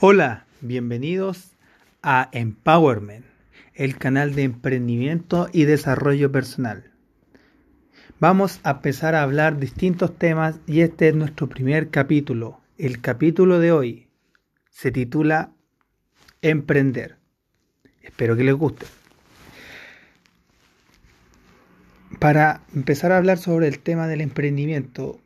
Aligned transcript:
Hola, 0.00 0.46
bienvenidos 0.60 1.56
a 2.04 2.28
Empowerment, 2.30 3.24
el 3.74 3.98
canal 3.98 4.36
de 4.36 4.44
emprendimiento 4.44 5.48
y 5.52 5.64
desarrollo 5.64 6.30
personal. 6.30 6.92
Vamos 8.20 8.60
a 8.62 8.70
empezar 8.70 9.16
a 9.16 9.24
hablar 9.24 9.58
distintos 9.58 10.16
temas 10.16 10.60
y 10.68 10.82
este 10.82 11.08
es 11.08 11.16
nuestro 11.16 11.48
primer 11.48 11.90
capítulo. 11.90 12.60
El 12.76 13.00
capítulo 13.00 13.58
de 13.58 13.72
hoy 13.72 14.08
se 14.70 14.92
titula 14.92 15.50
Emprender. 16.42 17.16
Espero 18.00 18.36
que 18.36 18.44
les 18.44 18.54
guste. 18.54 18.86
Para 22.20 22.62
empezar 22.72 23.10
a 23.10 23.16
hablar 23.16 23.38
sobre 23.38 23.66
el 23.66 23.80
tema 23.80 24.06
del 24.06 24.20
emprendimiento, 24.20 25.18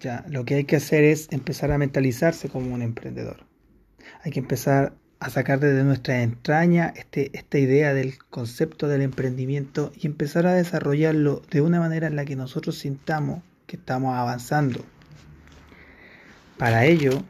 ya 0.00 0.24
lo 0.30 0.46
que 0.46 0.54
hay 0.54 0.64
que 0.64 0.76
hacer 0.76 1.04
es 1.04 1.30
empezar 1.30 1.72
a 1.72 1.76
mentalizarse 1.76 2.48
como 2.48 2.72
un 2.72 2.80
emprendedor 2.80 3.44
hay 4.22 4.32
que 4.32 4.40
empezar 4.40 4.94
a 5.20 5.30
sacar 5.30 5.60
desde 5.60 5.84
nuestra 5.84 6.22
entraña 6.22 6.92
este, 6.96 7.30
esta 7.36 7.58
idea 7.58 7.94
del 7.94 8.18
concepto 8.30 8.88
del 8.88 9.02
emprendimiento 9.02 9.92
y 9.96 10.06
empezar 10.06 10.46
a 10.46 10.54
desarrollarlo 10.54 11.42
de 11.50 11.60
una 11.62 11.80
manera 11.80 12.06
en 12.06 12.16
la 12.16 12.24
que 12.24 12.36
nosotros 12.36 12.78
sintamos 12.78 13.42
que 13.66 13.76
estamos 13.76 14.14
avanzando. 14.14 14.84
Para 16.58 16.84
ello, 16.84 17.22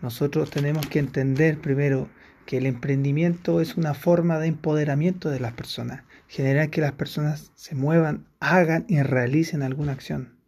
nosotros 0.00 0.50
tenemos 0.50 0.86
que 0.86 1.00
entender 1.00 1.58
primero 1.58 2.08
que 2.46 2.58
el 2.58 2.66
emprendimiento 2.66 3.60
es 3.60 3.76
una 3.76 3.94
forma 3.94 4.38
de 4.38 4.46
empoderamiento 4.46 5.28
de 5.28 5.40
las 5.40 5.52
personas, 5.52 6.04
generar 6.28 6.70
que 6.70 6.80
las 6.80 6.92
personas 6.92 7.50
se 7.56 7.74
muevan, 7.74 8.26
hagan 8.40 8.86
y 8.88 9.02
realicen 9.02 9.62
alguna 9.62 9.92
acción. 9.92 10.38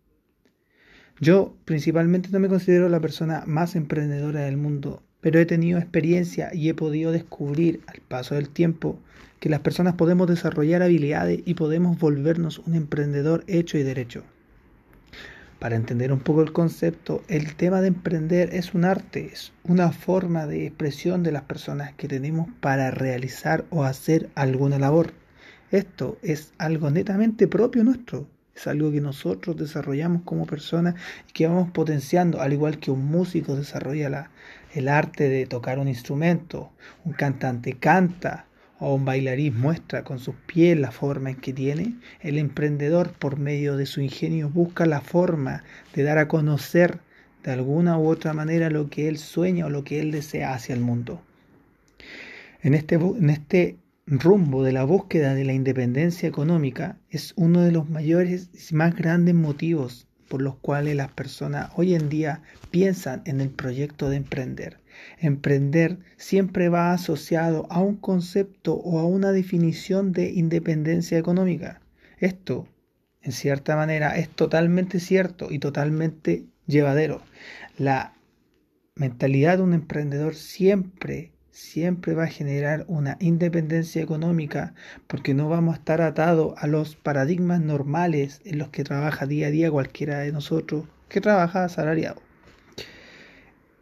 Yo 1.21 1.55
principalmente 1.67 2.31
no 2.31 2.39
me 2.39 2.49
considero 2.49 2.89
la 2.89 3.01
persona 3.01 3.43
más 3.47 3.77
emprendedora 3.77 4.41
del 4.41 4.57
mundo, 4.57 5.03
pero 5.20 5.38
he 5.38 5.47
tenido 5.47 5.79
experiencia 5.79 6.51
y 6.52 6.69
he 6.69 6.74
podido 6.74 7.12
descubrir 7.12 7.80
al 7.87 8.01
paso 8.01 8.35
del 8.35 8.49
tiempo 8.49 8.99
que 9.38 9.49
las 9.49 9.60
personas 9.60 9.95
podemos 9.95 10.29
desarrollar 10.29 10.82
habilidades 10.82 11.40
y 11.45 11.54
podemos 11.54 11.99
volvernos 11.99 12.59
un 12.60 12.74
emprendedor 12.74 13.45
hecho 13.46 13.79
y 13.79 13.82
derecho. 13.82 14.23
Para 15.59 15.77
entender 15.77 16.10
un 16.10 16.21
poco 16.21 16.43
el 16.43 16.52
concepto, 16.52 17.23
el 17.29 17.54
tema 17.54 17.82
de 17.82 17.88
emprender 17.88 18.54
es 18.54 18.73
un 18.73 18.87
arte, 18.87 19.30
es 19.32 19.52
una 19.62 19.93
forma 19.93 20.46
de 20.46 20.66
expresión 20.66 21.23
de 21.23 21.32
las 21.32 21.43
personas 21.43 21.93
que 21.95 22.09
tenemos 22.09 22.49
para 22.60 22.90
realizar 22.90 23.66
o 23.68 23.84
hacer 23.84 24.30
alguna 24.34 24.79
labor. 24.79 25.12
Esto 25.71 26.18
es 26.23 26.55
algo 26.57 26.90
netamente 26.90 27.46
propio 27.46 27.84
nuestro, 27.84 28.27
es 28.55 28.66
algo 28.66 28.90
que 28.90 29.02
nosotros 29.02 29.57
desarrollamos 29.57 30.23
como 30.23 30.46
personas 30.46 30.95
y 31.29 31.32
que 31.32 31.46
vamos 31.46 31.71
potenciando, 31.71 32.40
al 32.40 32.55
igual 32.55 32.79
que 32.79 32.90
un 32.90 33.05
músico 33.05 33.55
desarrolla 33.55 34.09
la, 34.09 34.30
el 34.74 34.88
arte 34.88 35.29
de 35.29 35.46
tocar 35.46 35.79
un 35.79 35.88
instrumento, 35.88 36.73
un 37.04 37.13
cantante 37.13 37.74
canta 37.74 38.46
o 38.79 38.95
un 38.95 39.04
bailarín 39.04 39.59
muestra 39.59 40.04
con 40.04 40.18
sus 40.18 40.35
pies 40.46 40.79
la 40.79 40.90
forma 40.90 41.30
en 41.30 41.37
que 41.37 41.52
tiene, 41.52 41.96
el 42.21 42.38
emprendedor 42.38 43.12
por 43.12 43.38
medio 43.38 43.77
de 43.77 43.87
su 43.87 44.01
ingenio 44.01 44.49
busca 44.49 44.87
la 44.87 45.01
forma 45.01 45.65
de 45.95 46.02
dar 46.02 46.18
a 46.18 46.29
conocer 46.29 46.99
de 47.45 47.52
alguna 47.52 47.99
u 47.99 48.09
otra 48.09 48.32
manera 48.32 48.71
lo 48.71 48.88
que 48.88 49.09
él 49.09 49.18
sueña 49.18 49.66
o 49.66 49.71
lo 49.71 49.85
que 49.85 50.01
él 50.01 50.10
desea 50.10 50.54
hacia 50.54 50.74
el 50.74 50.80
mundo. 50.80 51.21
En 52.62 52.74
este, 52.74 52.96
en 52.96 53.30
este 53.30 53.79
rumbo 54.07 54.62
de 54.62 54.73
la 54.73 54.84
búsqueda 54.84 55.34
de 55.34 55.45
la 55.45 55.52
independencia 55.52 56.29
económica 56.29 56.99
es 57.10 57.32
uno 57.37 57.62
de 57.62 57.73
los 57.73 57.88
mayores 57.88 58.51
y 58.52 58.74
más 58.74 58.95
grandes 58.95 59.34
motivos 59.34 60.07
por 60.31 60.43
los 60.43 60.55
cuales 60.55 60.95
las 60.95 61.11
personas 61.11 61.73
hoy 61.75 61.97
en 61.97 62.09
día 62.09 62.41
piensan 62.71 63.21
en 63.25 63.41
el 63.41 63.51
proyecto 63.51 64.09
de 64.09 64.17
emprender. 64.17 64.78
Emprender 65.19 65.99
siempre 66.19 66.69
va 66.69 66.93
asociado 66.93 67.67
a 67.69 67.81
un 67.81 67.97
concepto 67.97 68.75
o 68.75 69.01
a 69.01 69.05
una 69.05 69.33
definición 69.33 70.12
de 70.12 70.31
independencia 70.31 71.19
económica. 71.19 71.81
Esto, 72.19 72.69
en 73.23 73.33
cierta 73.33 73.75
manera, 73.75 74.17
es 74.17 74.29
totalmente 74.29 75.01
cierto 75.01 75.49
y 75.51 75.59
totalmente 75.59 76.45
llevadero. 76.65 77.23
La 77.77 78.15
mentalidad 78.95 79.57
de 79.57 79.65
un 79.65 79.75
emprendedor 79.75 80.37
siempre 80.37 81.33
siempre 81.50 82.15
va 82.15 82.25
a 82.25 82.28
generar 82.28 82.84
una 82.88 83.16
independencia 83.21 84.03
económica 84.03 84.75
porque 85.06 85.34
no 85.34 85.49
vamos 85.49 85.75
a 85.75 85.78
estar 85.78 86.00
atados 86.00 86.55
a 86.56 86.66
los 86.66 86.97
paradigmas 86.97 87.61
normales 87.61 88.41
en 88.44 88.59
los 88.59 88.69
que 88.69 88.84
trabaja 88.84 89.27
día 89.27 89.49
a 89.49 89.50
día 89.50 89.71
cualquiera 89.71 90.21
de 90.21 90.33
nosotros 90.33 90.84
que 91.09 91.21
trabaja 91.21 91.65
asalariado. 91.65 92.22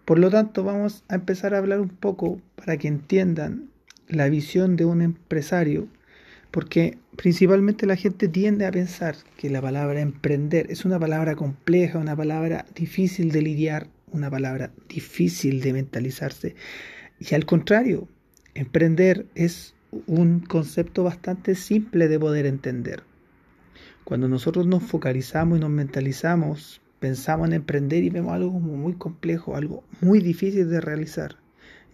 Por 0.05 0.19
lo 0.19 0.31
tanto, 0.31 0.65
vamos 0.65 1.05
a 1.09 1.17
empezar 1.17 1.55
a 1.55 1.59
hablar 1.59 1.81
un 1.81 1.91
poco 1.91 2.41
para 2.57 2.79
que 2.79 2.89
entiendan 2.89 3.69
la 4.09 4.31
visión 4.31 4.77
de 4.77 4.87
un 4.87 5.03
empresario, 5.03 5.87
porque 6.51 6.97
principalmente 7.17 7.85
la 7.85 7.97
gente 7.97 8.27
tiende 8.27 8.65
a 8.65 8.73
pensar 8.73 9.17
que 9.37 9.51
la 9.51 9.61
palabra 9.61 10.01
emprender 10.01 10.67
es 10.71 10.87
una 10.87 10.99
palabra 10.99 11.37
compleja, 11.37 11.99
una 11.99 12.17
palabra 12.17 12.65
difícil 12.75 13.33
de 13.33 13.43
lidiar, 13.43 13.89
una 14.11 14.31
palabra 14.31 14.71
difícil 14.89 15.61
de 15.61 15.75
mentalizarse. 15.75 16.55
Y 17.21 17.35
al 17.35 17.47
contrario, 17.47 18.09
emprender 18.55 19.27
es 19.35 19.75
un 20.07 20.41
concepto 20.41 21.05
bastante 21.05 21.55
simple 21.55 22.09
de 22.09 22.19
poder 22.19 22.47
entender. 22.47 23.03
Cuando 24.05 24.29
nosotros 24.29 24.67
nos 24.67 24.83
focalizamos 24.83 25.59
y 25.59 25.61
nos 25.61 25.71
mentalizamos, 25.71 26.81
pensamos 26.99 27.49
en 27.49 27.55
emprender 27.55 28.05
y 28.05 28.11
vemos 28.11 28.33
algo 28.33 28.53
como 28.53 28.77
muy 28.77 28.95
complejo, 28.95 29.57
algo 29.57 29.85
muy 30.01 30.21
difícil 30.21 30.71
de 30.71 30.81
realizar. 30.81 31.37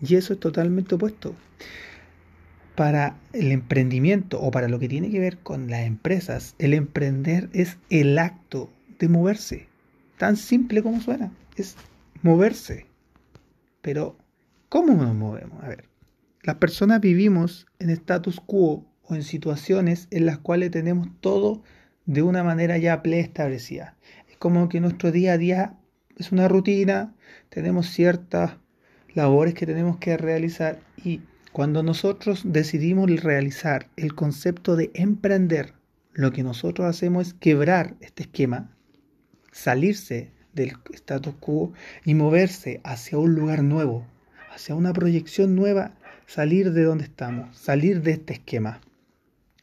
Y 0.01 0.17
eso 0.17 0.35
es 0.35 0.41
totalmente 0.41 0.95
opuesto. 0.95 1.35
Para 2.75 3.17
el 3.33 3.53
emprendimiento 3.53 4.41
o 4.41 4.51
para 4.51 4.69
lo 4.69 4.79
que 4.79 4.89
tiene 4.89 5.11
que 5.11 5.21
ver 5.21 5.39
con 5.39 5.71
las 5.71 5.87
empresas, 5.87 6.55
el 6.59 6.75
emprender 6.75 7.49
es 7.53 7.79
el 7.89 8.19
acto 8.19 8.71
de 8.99 9.09
moverse. 9.09 9.69
Tan 10.19 10.37
simple 10.37 10.83
como 10.83 11.01
suena, 11.01 11.33
es 11.57 11.77
moverse. 12.23 12.87
Pero 13.81 14.17
¿Cómo 14.75 14.95
nos 14.95 15.15
movemos? 15.15 15.63
A 15.63 15.69
ver, 15.69 15.85
las 16.43 16.57
personas 16.57 17.01
vivimos 17.01 17.69
en 17.79 17.91
status 17.91 18.41
quo 18.45 18.85
o 19.05 19.15
en 19.15 19.23
situaciones 19.23 20.09
en 20.11 20.27
las 20.27 20.39
cuales 20.39 20.73
tenemos 20.73 21.07
todo 21.21 21.63
de 22.07 22.23
una 22.23 22.43
manera 22.43 22.77
ya 22.77 23.01
preestablecida. 23.01 23.97
Es 24.29 24.37
como 24.37 24.69
que 24.69 24.81
nuestro 24.81 25.13
día 25.13 25.35
a 25.35 25.39
día 25.39 25.79
es 26.19 26.33
una 26.33 26.49
rutina, 26.49 27.15
tenemos 27.51 27.89
ciertas 27.89 28.57
labores 29.15 29.55
que 29.55 29.65
tenemos 29.65 29.99
que 29.99 30.17
realizar 30.17 30.81
y 30.97 31.21
cuando 31.53 31.85
nosotros 31.85 32.43
decidimos 32.45 33.09
realizar 33.23 33.87
el 33.95 34.17
concepto 34.17 34.75
de 34.75 34.91
emprender, 34.95 35.75
lo 36.15 36.33
que 36.33 36.43
nosotros 36.43 36.89
hacemos 36.89 37.29
es 37.29 37.35
quebrar 37.35 37.95
este 38.01 38.25
esquema, 38.25 38.77
salirse 39.53 40.33
del 40.53 40.73
status 40.93 41.37
quo 41.39 41.73
y 42.05 42.15
moverse 42.15 42.81
hacia 42.83 43.19
un 43.19 43.37
lugar 43.37 43.63
nuevo, 43.63 44.05
hacia 44.55 44.75
una 44.75 44.93
proyección 44.93 45.57
nueva, 45.57 45.93
salir 46.27 46.73
de 46.73 46.85
donde 46.85 47.05
estamos, 47.05 47.57
salir 47.57 48.03
de 48.03 48.13
este 48.13 48.35
esquema. 48.35 48.81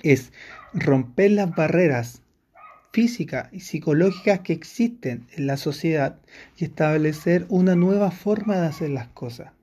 Es 0.03 0.33
romper 0.73 1.31
las 1.31 1.55
barreras 1.55 2.21
físicas 2.91 3.47
y 3.53 3.61
psicológicas 3.61 4.41
que 4.41 4.53
existen 4.53 5.25
en 5.31 5.47
la 5.47 5.55
sociedad 5.55 6.19
y 6.57 6.65
establecer 6.65 7.45
una 7.47 7.75
nueva 7.75 8.11
forma 8.11 8.57
de 8.57 8.67
hacer 8.67 8.89
las 8.89 9.07
cosas. 9.07 9.53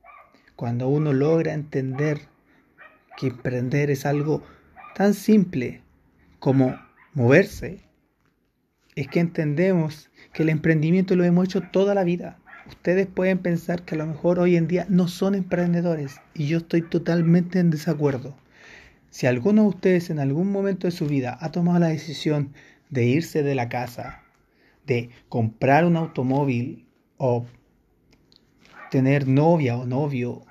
Cuando 0.56 0.88
uno 0.88 1.12
logra 1.12 1.52
entender 1.52 2.22
que 3.16 3.28
emprender 3.28 3.90
es 3.90 4.06
algo 4.06 4.42
tan 4.94 5.12
simple 5.12 5.82
como 6.38 6.78
moverse, 7.12 7.80
es 8.96 9.08
que 9.08 9.20
entendemos 9.20 10.10
que 10.32 10.42
el 10.42 10.48
emprendimiento 10.48 11.14
lo 11.14 11.24
hemos 11.24 11.44
hecho 11.44 11.62
toda 11.70 11.94
la 11.94 12.04
vida 12.04 12.37
ustedes 12.68 13.06
pueden 13.06 13.38
pensar 13.38 13.82
que 13.82 13.94
a 13.94 13.98
lo 13.98 14.06
mejor 14.06 14.38
hoy 14.38 14.56
en 14.56 14.68
día 14.68 14.86
no 14.88 15.08
son 15.08 15.34
emprendedores 15.34 16.20
y 16.34 16.46
yo 16.46 16.58
estoy 16.58 16.82
totalmente 16.82 17.58
en 17.58 17.70
desacuerdo. 17.70 18.36
Si 19.10 19.26
alguno 19.26 19.62
de 19.62 19.68
ustedes 19.68 20.10
en 20.10 20.18
algún 20.18 20.52
momento 20.52 20.86
de 20.86 20.92
su 20.92 21.06
vida 21.06 21.36
ha 21.40 21.50
tomado 21.50 21.78
la 21.78 21.88
decisión 21.88 22.52
de 22.90 23.06
irse 23.06 23.42
de 23.42 23.54
la 23.54 23.68
casa, 23.68 24.22
de 24.86 25.10
comprar 25.28 25.84
un 25.84 25.96
automóvil 25.96 26.86
o 27.16 27.46
tener 28.90 29.26
novia 29.26 29.76
o 29.76 29.86
novio, 29.86 30.42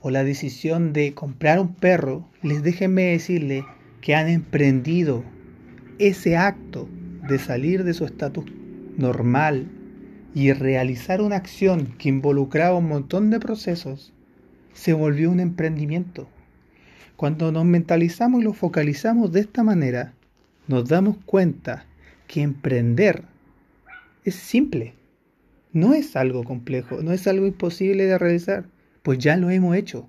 o 0.00 0.10
la 0.10 0.24
decisión 0.24 0.92
de 0.92 1.14
comprar 1.14 1.58
un 1.58 1.74
perro, 1.74 2.28
les 2.42 2.62
déjenme 2.62 3.04
decirle 3.04 3.64
que 4.00 4.14
han 4.14 4.28
emprendido 4.28 5.24
ese 5.98 6.36
acto 6.36 6.88
de 7.28 7.38
salir 7.38 7.84
de 7.84 7.94
su 7.94 8.04
estatus 8.04 8.44
normal 8.96 9.68
y 10.34 10.52
realizar 10.52 11.20
una 11.20 11.36
acción 11.36 11.94
que 11.98 12.08
involucraba 12.08 12.76
un 12.76 12.88
montón 12.88 13.30
de 13.30 13.40
procesos 13.40 14.12
se 14.72 14.92
volvió 14.92 15.30
un 15.30 15.40
emprendimiento. 15.40 16.28
Cuando 17.16 17.50
nos 17.50 17.64
mentalizamos 17.64 18.40
y 18.40 18.44
lo 18.44 18.52
focalizamos 18.52 19.32
de 19.32 19.40
esta 19.40 19.64
manera, 19.64 20.14
nos 20.68 20.88
damos 20.88 21.16
cuenta 21.24 21.86
que 22.26 22.42
emprender 22.42 23.24
es 24.24 24.36
simple, 24.36 24.94
no 25.72 25.94
es 25.94 26.14
algo 26.14 26.44
complejo, 26.44 27.02
no 27.02 27.12
es 27.12 27.26
algo 27.26 27.46
imposible 27.46 28.04
de 28.04 28.18
realizar, 28.18 28.66
pues 29.02 29.18
ya 29.18 29.36
lo 29.36 29.50
hemos 29.50 29.74
hecho. 29.74 30.08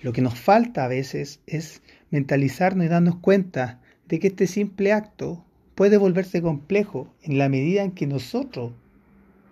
Lo 0.00 0.12
que 0.12 0.22
nos 0.22 0.38
falta 0.38 0.84
a 0.84 0.88
veces 0.88 1.40
es 1.46 1.82
mentalizarnos 2.10 2.86
y 2.86 2.88
darnos 2.88 3.16
cuenta 3.16 3.80
de 4.06 4.20
que 4.20 4.28
este 4.28 4.46
simple 4.46 4.92
acto 4.92 5.44
puede 5.74 5.96
volverse 5.96 6.40
complejo 6.40 7.12
en 7.22 7.36
la 7.36 7.48
medida 7.48 7.82
en 7.82 7.90
que 7.92 8.06
nosotros 8.06 8.72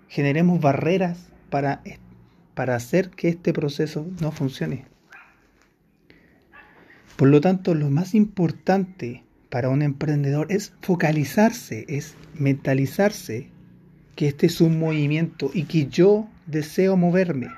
generemos 0.08 0.60
barreras 0.60 1.28
para, 1.50 1.82
para 2.54 2.74
hacer 2.74 3.10
que 3.10 3.28
este 3.28 3.52
proceso 3.52 4.06
no 4.20 4.32
funcione. 4.32 4.86
Por 7.16 7.28
lo 7.28 7.40
tanto, 7.40 7.74
lo 7.74 7.88
más 7.88 8.14
importante 8.14 9.24
para 9.48 9.70
un 9.70 9.82
emprendedor 9.82 10.48
es 10.50 10.74
focalizarse, 10.82 11.86
es 11.88 12.14
mentalizarse 12.34 13.48
que 14.16 14.28
este 14.28 14.46
es 14.46 14.60
un 14.60 14.78
movimiento 14.78 15.50
y 15.54 15.64
que 15.64 15.86
yo 15.86 16.28
deseo 16.46 16.96
moverme. 16.96 17.48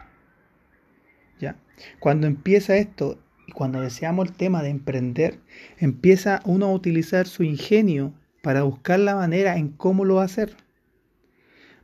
¿Ya? 1.41 1.57
Cuando 1.99 2.27
empieza 2.27 2.77
esto 2.77 3.19
y 3.47 3.53
cuando 3.53 3.81
deseamos 3.81 4.29
el 4.29 4.35
tema 4.35 4.63
de 4.63 4.71
emprender, 4.71 5.41
empieza 5.79 6.41
uno 6.45 6.67
a 6.67 6.73
utilizar 6.73 7.27
su 7.27 7.43
ingenio 7.43 8.13
para 8.43 8.63
buscar 8.63 9.01
la 9.01 9.15
manera 9.15 9.57
en 9.57 9.69
cómo 9.69 10.05
lo 10.05 10.17
va 10.17 10.23
a 10.23 10.27
hacer. 10.27 10.55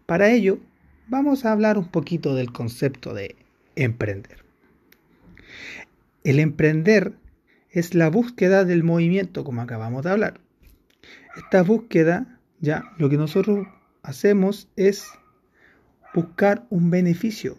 Para 0.07 0.31
ello, 0.31 0.59
vamos 1.09 1.45
a 1.45 1.53
hablar 1.53 1.79
un 1.79 1.89
poquito 1.89 2.35
del 2.35 2.53
concepto 2.53 3.15
de 3.15 3.37
emprender. 3.75 4.45
El 6.25 6.41
emprender 6.41 7.15
es 7.71 7.95
la 7.95 8.11
búsqueda 8.11 8.65
del 8.65 8.85
movimiento, 8.85 9.45
como 9.45 9.63
acabamos 9.63 10.03
de 10.05 10.11
hablar. 10.11 10.41
Esta 11.37 11.63
búsqueda, 11.63 12.39
ya, 12.61 12.85
lo 12.99 13.09
que 13.09 13.17
nosotros 13.17 13.67
hacemos 14.03 14.69
es 14.77 15.07
buscar 16.15 16.67
un 16.71 16.91
beneficio. 16.91 17.59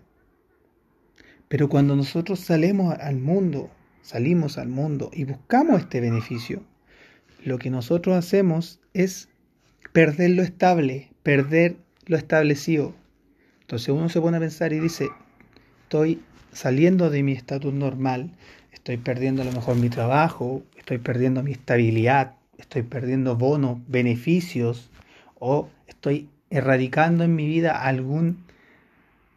Pero 1.47 1.67
cuando 1.67 1.95
nosotros 1.95 2.39
salimos 2.39 2.97
al 2.99 3.17
mundo, 3.17 3.71
salimos 4.01 4.57
al 4.57 4.69
mundo 4.69 5.09
y 5.13 5.25
buscamos 5.25 5.81
este 5.81 5.99
beneficio, 5.99 6.63
lo 7.43 7.57
que 7.59 7.69
nosotros 7.69 8.15
hacemos 8.15 8.79
es 8.93 9.29
perder 9.93 10.31
lo 10.31 10.43
estable, 10.43 11.11
perder 11.23 11.77
lo 12.05 12.17
establecido. 12.17 12.93
Entonces 13.61 13.89
uno 13.89 14.09
se 14.09 14.21
pone 14.21 14.37
a 14.37 14.39
pensar 14.39 14.73
y 14.73 14.79
dice, 14.79 15.09
estoy 15.83 16.21
saliendo 16.51 17.09
de 17.09 17.23
mi 17.23 17.31
estatus 17.33 17.73
normal, 17.73 18.31
estoy 18.71 18.97
perdiendo 18.97 19.41
a 19.41 19.45
lo 19.45 19.51
mejor 19.51 19.75
mi 19.75 19.89
trabajo, 19.89 20.63
estoy 20.77 20.99
perdiendo 20.99 21.43
mi 21.43 21.51
estabilidad, 21.51 22.35
estoy 22.57 22.83
perdiendo 22.83 23.35
bonos, 23.35 23.79
beneficios, 23.87 24.89
o 25.39 25.69
estoy 25.87 26.29
erradicando 26.49 27.23
en 27.23 27.35
mi 27.35 27.47
vida 27.47 27.83
algún 27.83 28.45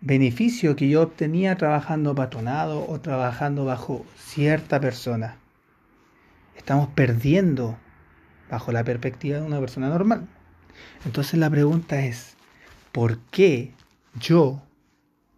beneficio 0.00 0.76
que 0.76 0.88
yo 0.88 1.02
obtenía 1.02 1.56
trabajando 1.56 2.14
patronado 2.14 2.86
o 2.88 3.00
trabajando 3.00 3.64
bajo 3.64 4.06
cierta 4.16 4.80
persona. 4.80 5.36
Estamos 6.56 6.88
perdiendo 6.94 7.78
bajo 8.50 8.72
la 8.72 8.84
perspectiva 8.84 9.38
de 9.38 9.46
una 9.46 9.58
persona 9.60 9.88
normal. 9.88 10.28
Entonces 11.04 11.38
la 11.40 11.50
pregunta 11.50 12.04
es, 12.04 12.37
¿por 12.98 13.20
qué 13.30 13.70
yo, 14.18 14.60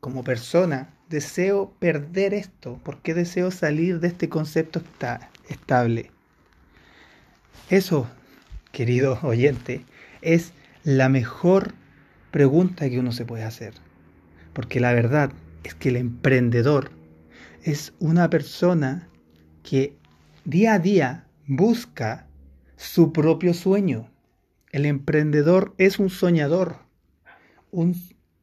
como 0.00 0.24
persona, 0.24 0.94
deseo 1.10 1.74
perder 1.78 2.32
esto? 2.32 2.80
¿Por 2.82 3.02
qué 3.02 3.12
deseo 3.12 3.50
salir 3.50 4.00
de 4.00 4.08
este 4.08 4.30
concepto 4.30 4.80
estable? 5.46 6.10
Eso, 7.68 8.08
querido 8.72 9.18
oyente, 9.22 9.84
es 10.22 10.54
la 10.84 11.10
mejor 11.10 11.74
pregunta 12.30 12.88
que 12.88 12.98
uno 12.98 13.12
se 13.12 13.26
puede 13.26 13.44
hacer. 13.44 13.74
Porque 14.54 14.80
la 14.80 14.94
verdad 14.94 15.30
es 15.62 15.74
que 15.74 15.90
el 15.90 15.96
emprendedor 15.96 16.90
es 17.62 17.92
una 17.98 18.30
persona 18.30 19.06
que 19.62 19.98
día 20.46 20.72
a 20.72 20.78
día 20.78 21.26
busca 21.46 22.26
su 22.78 23.12
propio 23.12 23.52
sueño. 23.52 24.10
El 24.72 24.86
emprendedor 24.86 25.74
es 25.76 25.98
un 25.98 26.08
soñador. 26.08 26.88
Un 27.72 27.94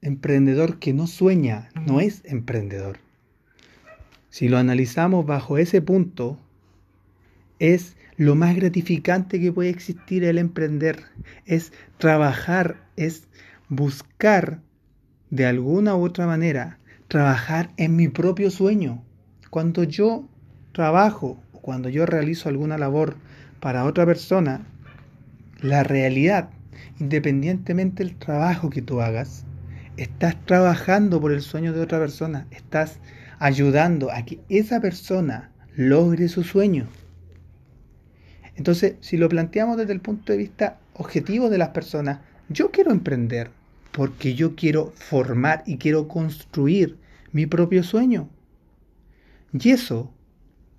emprendedor 0.01 0.79
que 0.79 0.93
no 0.93 1.07
sueña 1.07 1.69
no 1.85 1.99
es 1.99 2.21
emprendedor. 2.23 2.99
Si 4.29 4.47
lo 4.47 4.57
analizamos 4.57 5.25
bajo 5.25 5.57
ese 5.57 5.81
punto, 5.81 6.37
es 7.59 7.97
lo 8.15 8.35
más 8.35 8.55
gratificante 8.55 9.39
que 9.39 9.51
puede 9.51 9.69
existir 9.69 10.23
el 10.23 10.37
emprender. 10.37 11.03
Es 11.45 11.73
trabajar, 11.97 12.87
es 12.95 13.27
buscar 13.69 14.61
de 15.29 15.45
alguna 15.45 15.95
u 15.95 16.03
otra 16.05 16.25
manera, 16.25 16.79
trabajar 17.07 17.71
en 17.77 17.95
mi 17.95 18.07
propio 18.07 18.49
sueño. 18.49 19.03
Cuando 19.49 19.83
yo 19.83 20.27
trabajo 20.71 21.41
o 21.53 21.59
cuando 21.59 21.89
yo 21.89 22.05
realizo 22.05 22.49
alguna 22.49 22.77
labor 22.77 23.15
para 23.59 23.85
otra 23.85 24.05
persona, 24.05 24.65
la 25.61 25.83
realidad, 25.83 26.49
independientemente 26.99 28.03
del 28.03 28.15
trabajo 28.15 28.69
que 28.69 28.81
tú 28.81 29.01
hagas, 29.01 29.45
estás 29.97 30.35
trabajando 30.45 31.19
por 31.19 31.31
el 31.31 31.41
sueño 31.41 31.73
de 31.73 31.81
otra 31.81 31.99
persona, 31.99 32.47
estás 32.51 32.99
ayudando 33.39 34.11
a 34.11 34.23
que 34.23 34.39
esa 34.49 34.79
persona 34.79 35.51
logre 35.75 36.27
su 36.27 36.43
sueño. 36.43 36.87
Entonces, 38.55 38.95
si 39.01 39.17
lo 39.17 39.29
planteamos 39.29 39.77
desde 39.77 39.93
el 39.93 40.01
punto 40.01 40.31
de 40.31 40.39
vista 40.39 40.79
objetivo 40.93 41.49
de 41.49 41.59
las 41.59 41.69
personas, 41.69 42.19
yo 42.49 42.71
quiero 42.71 42.91
emprender 42.91 43.51
porque 43.91 44.33
yo 44.33 44.55
quiero 44.55 44.93
formar 44.95 45.63
y 45.65 45.77
quiero 45.77 46.07
construir 46.07 46.97
mi 47.31 47.45
propio 47.45 47.83
sueño. 47.83 48.29
Y 49.53 49.69
eso 49.69 50.11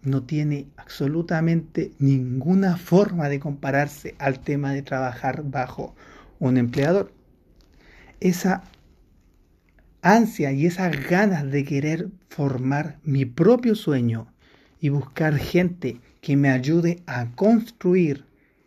no 0.09 0.23
tiene 0.23 0.67
absolutamente 0.77 1.93
ninguna 1.99 2.77
forma 2.77 3.29
de 3.29 3.41
compararse 3.41 4.15
al 4.19 4.41
tema 4.41 4.73
de 4.73 4.83
trabajar 4.83 5.43
bajo 5.45 5.95
un 6.39 6.57
empleador. 6.57 7.13
Esa 8.21 8.65
ansia 10.03 10.53
y 10.53 10.67
esas 10.67 11.09
ganas 11.09 11.51
de 11.51 11.65
querer 11.65 12.09
formar 12.29 12.99
mi 13.05 13.25
propio 13.25 13.75
sueño 13.75 14.33
y 14.81 14.89
buscar 14.91 15.37
gente 15.37 16.01
que 16.21 16.37
me 16.37 16.51
ayude 16.51 17.03
a 17.07 17.27
construir 17.35 18.25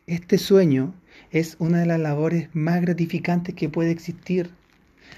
este 0.07 0.37
sueño 0.37 0.93
es 1.31 1.55
una 1.59 1.79
de 1.79 1.85
las 1.85 1.99
labores 1.99 2.49
más 2.53 2.81
gratificantes 2.81 3.55
que 3.55 3.69
puede 3.69 3.91
existir. 3.91 4.49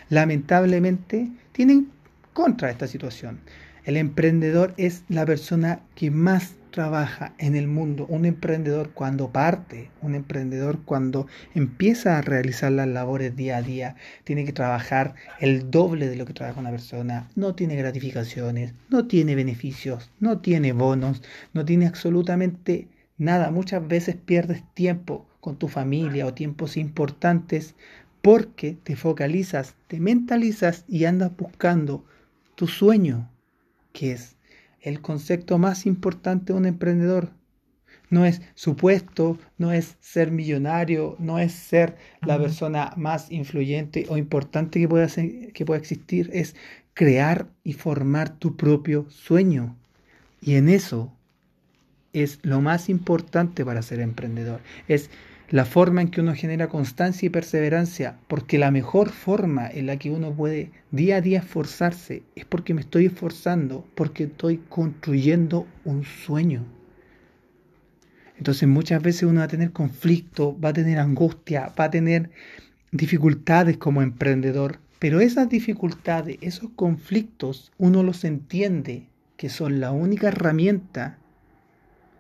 Lamentablemente 0.10 1.30
tienen 1.52 1.90
contra 2.34 2.70
esta 2.70 2.88
situación. 2.88 3.40
El 3.86 3.98
emprendedor 3.98 4.74
es 4.78 5.04
la 5.10 5.26
persona 5.26 5.82
que 5.94 6.10
más 6.10 6.56
trabaja 6.72 7.34
en 7.38 7.54
el 7.54 7.68
mundo. 7.68 8.06
Un 8.08 8.24
emprendedor 8.24 8.92
cuando 8.92 9.34
parte, 9.34 9.92
un 10.02 10.16
emprendedor 10.16 10.80
cuando 10.86 11.28
empieza 11.54 12.18
a 12.18 12.22
realizar 12.22 12.72
las 12.72 12.88
labores 12.88 13.36
día 13.36 13.58
a 13.58 13.62
día, 13.62 13.98
tiene 14.24 14.46
que 14.46 14.54
trabajar 14.54 15.16
el 15.42 15.70
doble 15.70 16.08
de 16.08 16.16
lo 16.16 16.26
que 16.26 16.32
trabaja 16.32 16.62
una 16.62 16.72
persona. 16.72 17.30
No 17.36 17.56
tiene 17.56 17.76
gratificaciones, 17.76 18.74
no 18.88 19.06
tiene 19.06 19.36
beneficios, 19.36 20.12
no 20.22 20.40
tiene 20.40 20.72
bonos, 20.72 21.22
no 21.52 21.66
tiene 21.66 21.86
absolutamente 21.86 22.88
nada. 23.18 23.52
Muchas 23.52 23.86
veces 23.86 24.16
pierdes 24.16 24.64
tiempo 24.74 25.28
con 25.42 25.58
tu 25.58 25.68
familia 25.68 26.26
o 26.26 26.34
tiempos 26.34 26.78
importantes 26.78 27.76
porque 28.22 28.78
te 28.82 28.96
focalizas, 28.96 29.76
te 29.88 30.00
mentalizas 30.00 30.86
y 30.88 31.04
andas 31.04 31.36
buscando 31.36 32.06
tu 32.56 32.68
sueño 32.68 33.30
que 33.94 34.12
es 34.12 34.36
el 34.82 35.02
concepto 35.02 35.58
más 35.58 35.86
importante 35.86 36.52
de 36.52 36.60
un 36.60 36.66
emprendedor. 36.66 37.32
No 38.10 38.26
es 38.26 38.42
su 38.54 38.76
puesto, 38.76 39.40
no 39.58 39.72
es 39.72 39.96
ser 40.02 40.30
millonario, 40.30 41.16
no 41.20 41.40
es 41.40 41.54
ser 41.54 41.96
la 42.22 42.38
persona 42.38 42.94
más 42.98 43.32
influyente 43.32 44.06
o 44.10 44.18
importante 44.18 44.80
que 44.80 44.88
pueda, 44.88 45.08
que 45.08 45.66
pueda 45.66 45.80
existir, 45.80 46.30
es 46.34 46.56
crear 46.94 47.48
y 47.64 47.74
formar 47.74 48.38
tu 48.38 48.56
propio 48.56 49.10
sueño. 49.10 49.76
Y 50.42 50.56
en 50.56 50.70
eso 50.70 51.12
es 52.12 52.40
lo 52.44 52.62
más 52.62 52.90
importante 52.90 53.66
para 53.66 53.82
ser 53.82 54.00
emprendedor. 54.00 54.62
Es 54.88 55.10
la 55.54 55.66
forma 55.66 56.02
en 56.02 56.10
que 56.10 56.20
uno 56.20 56.34
genera 56.34 56.68
constancia 56.68 57.28
y 57.28 57.30
perseverancia, 57.30 58.18
porque 58.28 58.58
la 58.58 58.72
mejor 58.72 59.12
forma 59.12 59.70
en 59.70 59.86
la 59.86 59.98
que 59.98 60.10
uno 60.10 60.34
puede 60.34 60.72
día 60.90 61.18
a 61.18 61.22
día 61.22 61.42
esforzarse 61.42 62.24
es 62.36 62.44
porque 62.46 62.74
me 62.74 62.82
estoy 62.82 63.06
esforzando, 63.06 63.86
porque 63.94 64.24
estoy 64.24 64.58
construyendo 64.68 65.68
un 65.86 66.06
sueño. 66.06 66.66
Entonces 68.36 68.68
muchas 68.68 69.04
veces 69.04 69.30
uno 69.30 69.42
va 69.42 69.44
a 69.44 69.48
tener 69.48 69.72
conflicto, 69.72 70.60
va 70.60 70.70
a 70.70 70.74
tener 70.74 70.98
angustia, 70.98 71.72
va 71.80 71.84
a 71.84 71.92
tener 71.92 72.32
dificultades 72.92 73.78
como 73.78 74.02
emprendedor, 74.02 74.80
pero 74.98 75.20
esas 75.20 75.50
dificultades, 75.50 76.40
esos 76.42 76.72
conflictos, 76.76 77.72
uno 77.78 78.02
los 78.02 78.24
entiende 78.24 79.06
que 79.38 79.50
son 79.50 79.80
la 79.80 79.92
única 79.92 80.30
herramienta 80.30 81.20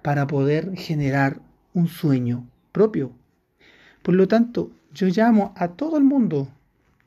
para 0.03 0.27
poder 0.27 0.75
generar 0.75 1.39
un 1.73 1.87
sueño 1.87 2.47
propio, 2.71 3.13
por 4.03 4.13
lo 4.15 4.27
tanto, 4.27 4.71
yo 4.93 5.07
llamo 5.07 5.53
a 5.55 5.69
todo 5.69 5.97
el 5.97 6.03
mundo, 6.03 6.53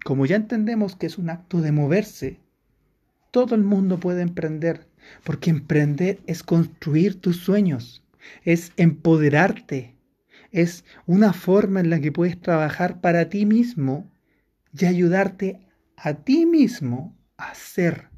como 0.05 0.27
ya 0.27 0.37
entendemos 0.37 0.97
que 0.97 1.07
es 1.07 1.19
un 1.19 1.31
acto 1.31 1.61
de 1.61 1.71
moverse, 1.71 2.41
todo 3.31 3.55
el 3.55 3.63
mundo 3.63 4.01
puede 4.01 4.23
emprender, 4.23 4.89
porque 5.23 5.51
emprender 5.51 6.21
es 6.27 6.43
construir 6.43 7.21
tus 7.21 7.37
sueños, 7.37 8.03
es 8.45 8.73
empoderarte, 8.77 9.95
es 10.51 10.85
una 11.05 11.33
forma 11.33 11.81
en 11.81 11.91
la 11.91 12.01
que 12.01 12.13
puedes 12.13 12.41
trabajar 12.41 13.01
para 13.01 13.29
ti 13.29 13.45
mismo 13.47 14.11
y 14.73 14.87
ayudarte 14.87 15.69
a 15.97 16.15
ti 16.15 16.47
mismo 16.47 17.15
a 17.37 17.55
ser 17.55 18.09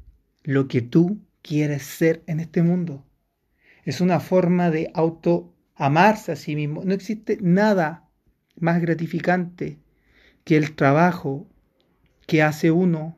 lo 0.43 0.67
que 0.67 0.81
tú 0.81 1.19
quieres 1.41 1.83
ser 1.83 2.23
en 2.27 2.39
este 2.39 2.63
mundo. 2.63 3.05
Es 3.83 3.99
una 3.99 4.19
forma 4.19 4.69
de 4.69 4.89
auto 4.93 5.53
amarse 5.75 6.31
a 6.31 6.35
sí 6.35 6.55
mismo. 6.55 6.83
No 6.83 6.93
existe 6.93 7.37
nada 7.41 8.08
más 8.61 8.81
gratificante 8.81 9.77
que 10.43 10.57
el 10.57 10.75
trabajo 10.75 11.47
que 12.25 12.43
hace 12.43 12.71
uno 12.71 13.17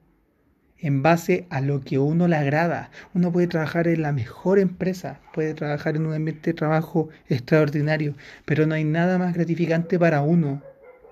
en 0.82 1.04
base 1.04 1.46
a 1.50 1.62
lo 1.62 1.82
que 1.82 2.00
uno 2.00 2.28
le 2.28 2.36
agrada. 2.36 2.90
Uno 3.14 3.32
puede 3.32 3.48
trabajar 3.48 3.88
en 3.88 4.02
la 4.02 4.12
mejor 4.12 4.60
empresa, 4.60 5.20
puede 5.34 5.54
trabajar 5.54 5.96
en 5.96 6.08
un 6.08 6.14
ambiente 6.14 6.52
de 6.52 6.58
trabajo 6.58 7.10
extraordinario, 7.30 8.16
pero 8.46 8.66
no 8.66 8.74
hay 8.74 8.84
nada 8.84 9.18
más 9.18 9.34
gratificante 9.34 10.00
para 10.00 10.22
uno 10.22 10.62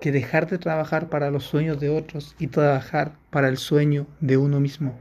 que 0.00 0.12
dejar 0.12 0.48
de 0.48 0.58
trabajar 0.58 1.08
para 1.08 1.30
los 1.30 1.44
sueños 1.44 1.78
de 1.78 1.90
otros 1.90 2.34
y 2.38 2.48
trabajar 2.48 3.12
para 3.30 3.48
el 3.48 3.58
sueño 3.58 4.06
de 4.20 4.36
uno 4.36 4.58
mismo. 4.58 4.98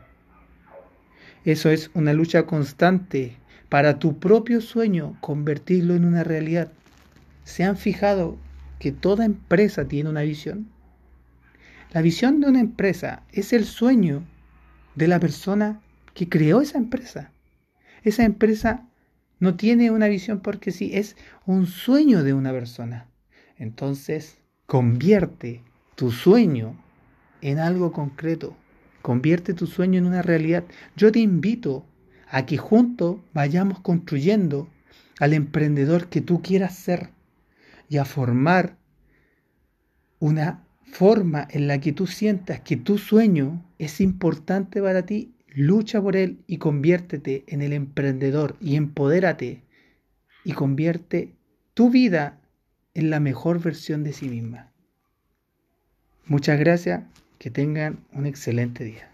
Eso 1.45 1.69
es 1.69 1.89
una 1.93 2.13
lucha 2.13 2.43
constante 2.43 3.37
para 3.69 3.97
tu 3.97 4.19
propio 4.19 4.61
sueño, 4.61 5.17
convertirlo 5.21 5.95
en 5.95 6.05
una 6.05 6.23
realidad. 6.23 6.71
¿Se 7.43 7.63
han 7.63 7.77
fijado 7.77 8.37
que 8.79 8.91
toda 8.91 9.25
empresa 9.25 9.87
tiene 9.87 10.09
una 10.09 10.21
visión? 10.21 10.69
La 11.91 12.01
visión 12.01 12.39
de 12.39 12.47
una 12.47 12.59
empresa 12.59 13.23
es 13.31 13.53
el 13.53 13.65
sueño 13.65 14.23
de 14.95 15.07
la 15.07 15.19
persona 15.19 15.81
que 16.13 16.29
creó 16.29 16.61
esa 16.61 16.77
empresa. 16.77 17.31
Esa 18.03 18.23
empresa 18.23 18.87
no 19.39 19.55
tiene 19.55 19.91
una 19.91 20.07
visión 20.07 20.39
porque 20.39 20.71
sí, 20.71 20.91
es 20.93 21.15
un 21.45 21.65
sueño 21.65 22.23
de 22.23 22.33
una 22.33 22.51
persona. 22.51 23.07
Entonces, 23.57 24.37
convierte 24.65 25.63
tu 25.95 26.11
sueño 26.11 26.75
en 27.41 27.59
algo 27.59 27.91
concreto. 27.91 28.55
Convierte 29.01 29.53
tu 29.53 29.65
sueño 29.65 29.97
en 29.97 30.05
una 30.05 30.21
realidad. 30.21 30.63
Yo 30.95 31.11
te 31.11 31.19
invito 31.19 31.85
a 32.29 32.45
que 32.45 32.57
juntos 32.57 33.17
vayamos 33.33 33.79
construyendo 33.79 34.69
al 35.19 35.33
emprendedor 35.33 36.07
que 36.07 36.21
tú 36.21 36.41
quieras 36.41 36.75
ser 36.75 37.09
y 37.89 37.97
a 37.97 38.05
formar 38.05 38.77
una 40.19 40.63
forma 40.83 41.47
en 41.49 41.67
la 41.67 41.79
que 41.79 41.91
tú 41.91 42.07
sientas 42.07 42.61
que 42.61 42.77
tu 42.77 42.97
sueño 42.97 43.65
es 43.77 43.99
importante 44.01 44.81
para 44.81 45.05
ti, 45.05 45.33
lucha 45.47 46.01
por 46.01 46.15
él 46.15 46.43
y 46.47 46.57
conviértete 46.57 47.43
en 47.47 47.61
el 47.61 47.73
emprendedor 47.73 48.55
y 48.61 48.75
empodérate 48.75 49.63
y 50.43 50.53
convierte 50.53 51.35
tu 51.73 51.89
vida 51.89 52.39
en 52.93 53.09
la 53.09 53.19
mejor 53.19 53.61
versión 53.61 54.03
de 54.03 54.13
sí 54.13 54.29
misma. 54.29 54.71
Muchas 56.25 56.59
gracias, 56.59 57.03
que 57.39 57.49
tengan 57.49 58.05
un 58.11 58.25
excelente 58.25 58.83
día. 58.83 59.09